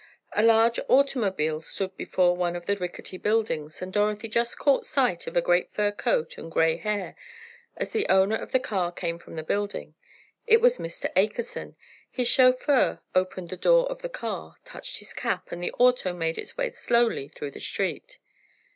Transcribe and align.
A 0.33 0.41
large 0.41 0.79
automobile 0.89 1.61
stood 1.61 1.95
before 1.95 2.35
one 2.35 2.55
of 2.55 2.65
the 2.65 2.75
rickety 2.75 3.19
buildings, 3.19 3.83
and 3.83 3.93
Dorothy 3.93 4.29
just 4.29 4.57
caught 4.57 4.83
sight 4.87 5.27
of 5.27 5.37
a 5.37 5.43
great 5.43 5.69
fur 5.75 5.91
coat 5.91 6.39
and 6.39 6.51
gray 6.51 6.77
hair, 6.77 7.15
as 7.77 7.91
the 7.91 8.07
owner 8.09 8.35
of 8.35 8.51
the 8.51 8.59
car 8.59 8.91
came 8.91 9.19
from 9.19 9.35
the 9.35 9.43
building. 9.43 9.93
It 10.47 10.59
was 10.59 10.79
Mr. 10.79 11.11
Akerson! 11.15 11.75
His 12.09 12.27
chauffeur 12.27 13.01
opened 13.13 13.49
the 13.49 13.57
door 13.57 13.85
of 13.91 14.01
the 14.01 14.09
car, 14.09 14.55
touched 14.65 14.97
his 14.97 15.13
cap, 15.13 15.51
and 15.51 15.61
the 15.61 15.71
auto 15.73 16.13
made 16.13 16.39
its 16.39 16.57
way 16.57 16.71
slowly 16.71 17.27
through 17.27 17.51
the 17.51 17.59
street. 17.59 18.17